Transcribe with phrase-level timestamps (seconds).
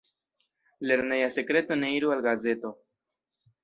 [0.91, 2.77] Lerneja sekreto ne iru al gazeto.